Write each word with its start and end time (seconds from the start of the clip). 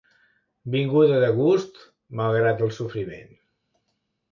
Vinguda 0.75 1.19
de 1.25 1.29
gust, 1.41 1.77
malgrat 2.23 2.67
el 2.69 2.75
sofriment. 2.81 3.31